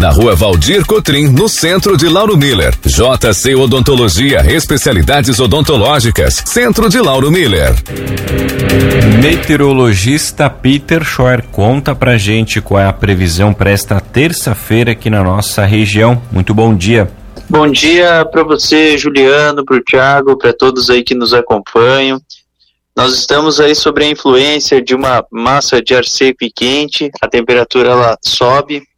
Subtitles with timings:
[0.00, 2.74] Na rua Valdir Cotrim, no centro de Lauro Miller.
[2.86, 6.42] JC Odontologia, especialidades odontológicas.
[6.46, 7.74] Centro de Lauro Miller.
[9.22, 15.22] Meteorologista Peter Schor conta pra gente qual é a previsão para esta terça-feira aqui na
[15.22, 16.22] nossa região.
[16.32, 17.10] Muito bom dia.
[17.46, 22.18] Bom dia para você, Juliano, para o Thiago, para todos aí que nos acompanham.
[22.96, 27.28] Nós estamos aí sobre a influência de uma massa de ar seco e quente, a
[27.28, 28.88] temperatura ela sobe.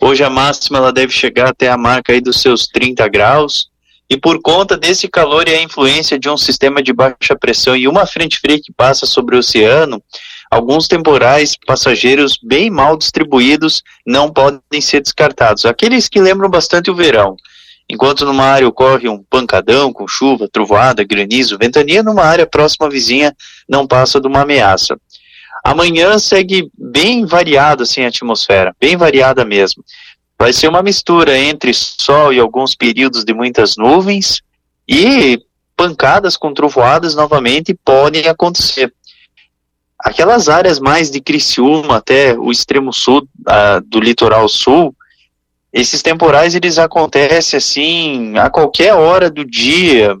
[0.00, 3.68] Hoje a máxima ela deve chegar até a marca aí dos seus 30 graus.
[4.10, 7.86] E por conta desse calor e a influência de um sistema de baixa pressão e
[7.86, 10.02] uma frente fria que passa sobre o oceano,
[10.50, 15.66] alguns temporais passageiros bem mal distribuídos não podem ser descartados.
[15.66, 17.36] Aqueles que lembram bastante o verão.
[17.90, 23.34] Enquanto numa área ocorre um pancadão com chuva, trovoada, granizo, ventania, numa área próxima vizinha
[23.68, 24.98] não passa de uma ameaça.
[25.68, 29.84] Amanhã segue bem variada assim a atmosfera, bem variada mesmo.
[30.38, 34.40] Vai ser uma mistura entre sol e alguns períodos de muitas nuvens
[34.88, 35.38] e
[35.76, 38.90] pancadas com trovoadas novamente podem acontecer.
[39.98, 44.96] Aquelas áreas mais de Criciúma até o extremo sul uh, do litoral sul,
[45.70, 50.16] esses temporais eles acontecem assim a qualquer hora do dia,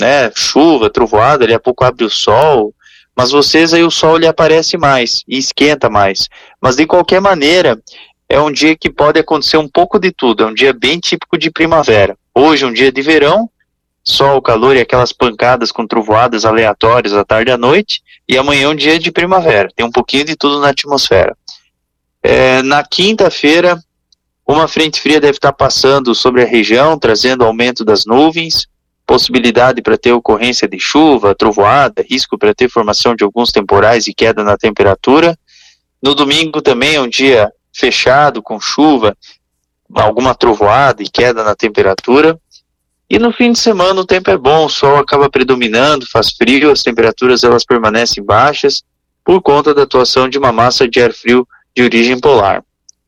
[0.00, 0.32] né?
[0.34, 2.72] Chuva, trovoada, daqui a pouco abre o sol,
[3.16, 6.28] mas vocês aí o sol ele aparece mais e esquenta mais.
[6.60, 7.80] Mas de qualquer maneira,
[8.28, 11.38] é um dia que pode acontecer um pouco de tudo, é um dia bem típico
[11.38, 12.16] de primavera.
[12.34, 13.48] Hoje um dia de verão,
[14.04, 18.64] sol, calor e aquelas pancadas com trovoadas aleatórias à tarde e à noite, e amanhã
[18.64, 21.36] é um dia de primavera, tem um pouquinho de tudo na atmosfera.
[22.22, 23.80] É, na quinta-feira,
[24.46, 28.66] uma frente fria deve estar passando sobre a região, trazendo aumento das nuvens,
[29.06, 34.14] possibilidade para ter ocorrência de chuva, trovoada, risco para ter formação de alguns temporais e
[34.14, 35.38] queda na temperatura.
[36.02, 39.16] No domingo também é um dia fechado, com chuva,
[39.94, 42.38] alguma trovoada e queda na temperatura.
[43.08, 46.72] E no fim de semana o tempo é bom, o sol acaba predominando, faz frio,
[46.72, 48.82] as temperaturas elas permanecem baixas
[49.24, 52.62] por conta da atuação de uma massa de ar frio de origem polar.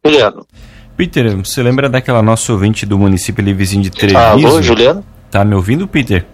[0.05, 0.47] Juliano.
[0.97, 4.19] Peter, você lembra daquela nossa ouvinte do município ali vizinho de Treviso?
[4.19, 5.05] Alô, Juliano?
[5.31, 6.25] Tá me ouvindo, Peter?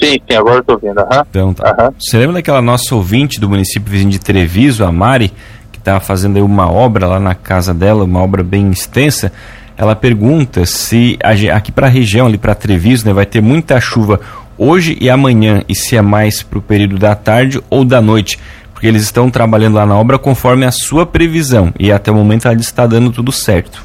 [0.00, 0.98] Sim, sim, agora eu tô ouvindo.
[1.00, 1.22] Uhum.
[1.28, 1.76] Então, tá.
[1.78, 1.94] Uhum.
[1.98, 5.32] Você lembra daquela nossa ouvinte do município vizinho de Treviso, a Mari,
[5.72, 9.32] que estava fazendo aí uma obra lá na casa dela, uma obra bem extensa?
[9.76, 11.18] Ela pergunta se
[11.52, 14.20] aqui para a região, ali para Treviso, né, vai ter muita chuva
[14.56, 18.38] hoje e amanhã, e se é mais para o período da tarde ou da noite
[18.84, 22.46] porque eles estão trabalhando lá na obra conforme a sua previsão e até o momento
[22.46, 23.82] ela está dando tudo certo.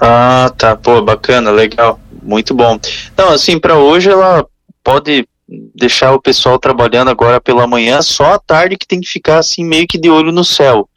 [0.00, 2.78] Ah, tá, pô, bacana, legal, muito bom.
[3.16, 4.46] Não, assim, para hoje ela
[4.82, 5.26] pode
[5.74, 9.64] deixar o pessoal trabalhando agora pela manhã, só à tarde que tem que ficar assim
[9.64, 10.88] meio que de olho no céu,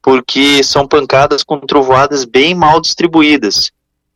[0.00, 3.72] porque são pancadas com trovoadas bem mal distribuídas.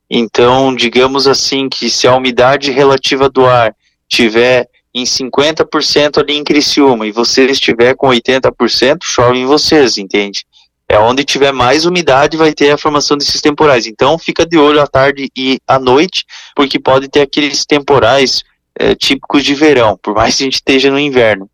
[0.09, 3.75] Então, digamos assim que se a umidade relativa do ar
[4.09, 10.45] tiver em 50% ali em Criciúma e você estiver com 80%, chove em vocês, entende?
[10.91, 13.87] É onde tiver mais umidade vai ter a formação desses temporais.
[13.87, 18.43] Então fica de olho à tarde e à noite, porque pode ter aqueles temporais
[18.77, 21.49] é, típicos de verão, por mais que a gente esteja no inverno.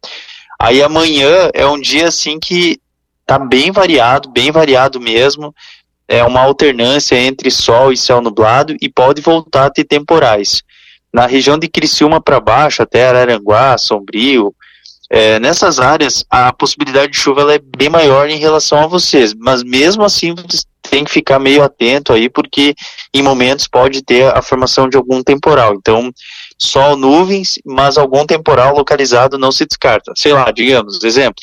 [0.59, 2.81] Aí amanhã é um dia assim que
[3.27, 5.55] tá bem variado, bem variado mesmo.
[6.09, 10.63] É uma alternância entre sol e céu nublado e pode voltar a ter temporais.
[11.13, 14.55] Na região de Criciúma para baixo, até Araranguá, Sombrio,
[15.09, 19.63] é, nessas áreas, a possibilidade de chuva é bem maior em relação a vocês, mas
[19.63, 22.75] mesmo assim você tem que ficar meio atento aí, porque
[23.15, 25.75] em momentos pode ter a formação de algum temporal.
[25.75, 26.13] Então,
[26.59, 30.13] sol, nuvens, mas algum temporal localizado não se descarta.
[30.17, 31.43] Sei lá, digamos, exemplo.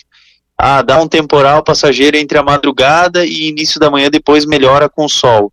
[0.57, 5.05] Ah, dá um temporal passageiro entre a madrugada e início da manhã, depois melhora com
[5.05, 5.51] o sol.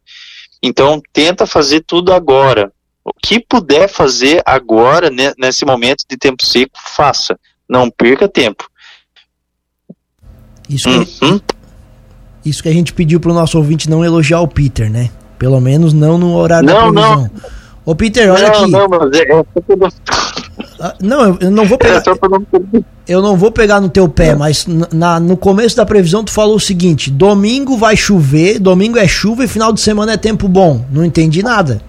[0.63, 2.73] Então, tenta fazer tudo agora.
[3.05, 7.39] O que puder fazer agora, né, nesse momento de tempo seco, faça
[7.71, 8.69] não perca tempo.
[10.69, 11.41] Isso que, uhum.
[12.45, 15.11] isso que a gente pediu pro nosso ouvinte não elogiar o Peter, né?
[15.39, 17.23] Pelo menos não no horário não, da previsão.
[17.23, 17.31] Não.
[17.87, 18.71] Ô Peter, olha não, aqui.
[18.71, 19.45] Não, mas é, é
[20.81, 22.03] ah, não, eu não vou pegar.
[22.07, 26.31] É eu não vou pegar no teu pé, mas na, no começo da previsão tu
[26.31, 30.47] falou o seguinte: domingo vai chover, domingo é chuva e final de semana é tempo
[30.47, 30.85] bom.
[30.91, 31.81] Não entendi nada.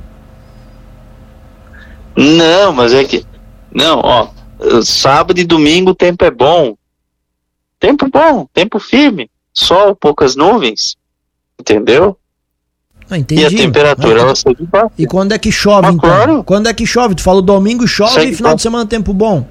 [2.15, 3.25] Não, mas é que.
[3.73, 4.40] Não, ó
[4.83, 6.75] sábado e domingo o tempo é bom.
[7.79, 10.95] Tempo bom, tempo firme, sol, poucas nuvens.
[11.59, 12.17] Entendeu?
[13.09, 13.41] Ah, entendi.
[13.41, 14.91] E a temperatura, ah, ela segue baixa.
[14.97, 16.09] E quando é que chove, ah, então?
[16.09, 16.43] Claro.
[16.43, 17.15] Quando é que chove?
[17.15, 19.45] Tu falou domingo chove segue e final de semana tempo bom.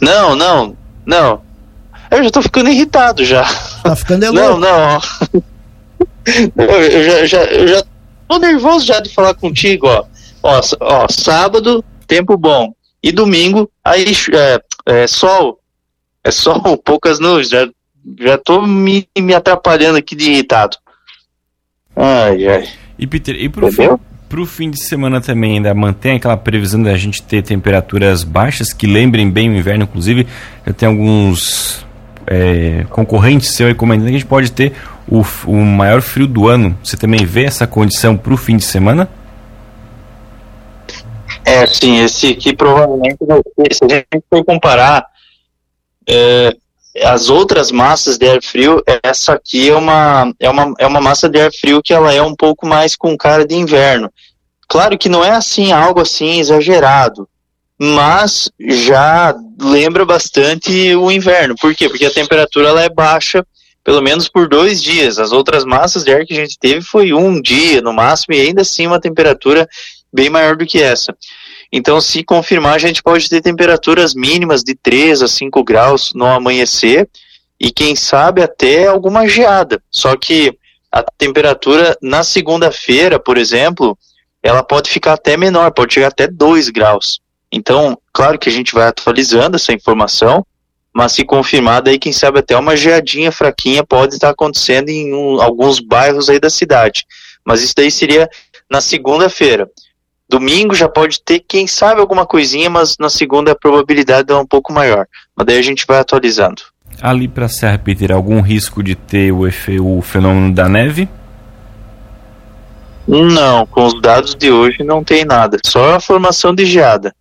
[0.00, 1.42] Não, não, não.
[2.10, 3.44] Eu já tô ficando irritado já.
[3.82, 5.00] Tá ficando é Não, não.
[6.56, 7.84] eu, já, já, eu já
[8.28, 10.04] tô nervoso já de falar contigo, ó.
[10.48, 12.72] Ó, ó sábado, tempo bom.
[13.02, 15.60] E domingo, aí é, é sol.
[16.24, 17.50] É sol, poucas nuvens.
[17.50, 17.68] Já,
[18.18, 20.76] já tô me, me atrapalhando aqui de irritado.
[21.94, 22.68] Ai, ai.
[22.98, 23.88] E Peter, e pro fim,
[24.28, 28.86] pro fim de semana também ainda mantém aquela previsão da gente ter temperaturas baixas que
[28.86, 30.26] lembrem bem o inverno, inclusive
[30.66, 31.86] já tem alguns
[32.26, 34.72] é, concorrentes seu recomendando que a gente pode ter
[35.06, 36.76] o, o maior frio do ano.
[36.82, 39.08] Você também vê essa condição para o fim de semana?
[41.48, 43.16] É, sim, esse aqui provavelmente,
[43.72, 45.06] se a gente for comparar
[46.06, 46.54] é,
[47.02, 51.26] as outras massas de ar frio, essa aqui é uma, é, uma, é uma massa
[51.26, 54.12] de ar frio que ela é um pouco mais com cara de inverno.
[54.68, 57.26] Claro que não é assim, algo assim exagerado,
[57.80, 61.54] mas já lembra bastante o inverno.
[61.58, 61.88] Por quê?
[61.88, 63.42] Porque a temperatura ela é baixa,
[63.82, 65.18] pelo menos por dois dias.
[65.18, 68.40] As outras massas de ar que a gente teve foi um dia no máximo, e
[68.42, 69.66] ainda assim uma temperatura
[70.12, 71.16] bem maior do que essa.
[71.72, 76.26] Então, se confirmar, a gente pode ter temperaturas mínimas de 3 a 5 graus no
[76.26, 77.08] amanhecer,
[77.60, 79.82] e quem sabe até alguma geada.
[79.90, 80.56] Só que
[80.90, 83.98] a temperatura na segunda-feira, por exemplo,
[84.42, 87.20] ela pode ficar até menor, pode chegar até 2 graus.
[87.52, 90.46] Então, claro que a gente vai atualizando essa informação,
[90.92, 95.40] mas se confirmada aí, quem sabe até uma geadinha fraquinha pode estar acontecendo em um,
[95.40, 97.04] alguns bairros aí da cidade.
[97.44, 98.28] Mas isso daí seria
[98.70, 99.70] na segunda-feira.
[100.28, 104.46] Domingo já pode ter, quem sabe, alguma coisinha, mas na segunda a probabilidade é um
[104.46, 105.06] pouco maior.
[105.34, 106.62] Mas daí a gente vai atualizando.
[107.00, 109.48] Ali para Serra Peter, algum risco de ter o,
[109.80, 111.08] o fenômeno da neve?
[113.06, 117.14] Não, com os dados de hoje não tem nada, só a formação de geada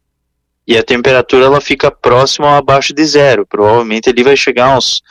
[0.67, 3.45] e a temperatura ela fica próxima ou abaixo de zero.
[3.47, 5.01] Provavelmente ele vai chegar uns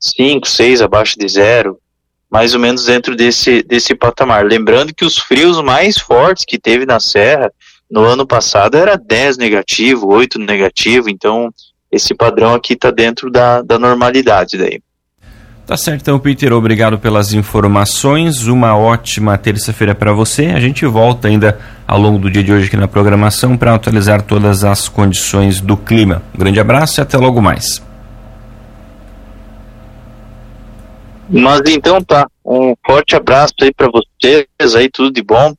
[0.00, 1.78] 5, 6 abaixo de zero,
[2.34, 4.44] mais ou menos dentro desse, desse patamar.
[4.44, 7.48] Lembrando que os frios mais fortes que teve na Serra
[7.88, 11.48] no ano passado era 10 negativo, 8 negativo, então
[11.92, 14.80] esse padrão aqui está dentro da, da normalidade daí.
[15.64, 18.48] Tá certo, então, Peter, obrigado pelas informações.
[18.48, 20.46] Uma ótima terça-feira para você.
[20.46, 24.22] A gente volta ainda ao longo do dia de hoje aqui na programação para atualizar
[24.22, 26.20] todas as condições do clima.
[26.34, 27.80] Um grande abraço e até logo mais.
[31.28, 35.54] Mas então tá, um forte abraço aí para vocês, aí tudo de bom.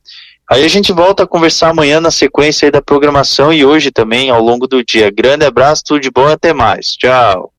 [0.48, 4.40] Aí a gente volta a conversar amanhã na sequência da programação e hoje também ao
[4.40, 5.10] longo do dia.
[5.10, 6.92] Grande abraço, tudo de bom, até mais.
[6.96, 7.52] Tchau.